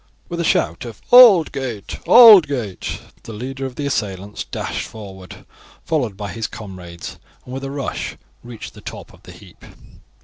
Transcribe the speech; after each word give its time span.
With 0.29 0.39
a 0.39 0.43
shout 0.43 0.83
of 0.83 0.99
"Aldgate! 1.11 1.99
Aldgate!" 2.07 3.01
the 3.21 3.33
leader 3.33 3.67
of 3.67 3.75
the 3.75 3.85
assailants 3.85 4.43
dashed 4.43 4.87
forward, 4.87 5.45
followed 5.85 6.17
by 6.17 6.31
his 6.31 6.47
comrades, 6.47 7.19
and 7.45 7.53
with 7.53 7.63
a 7.63 7.69
rush 7.69 8.17
reached 8.43 8.73
the 8.73 8.81
top 8.81 9.13
of 9.13 9.21
the 9.21 9.31
heap. 9.31 9.63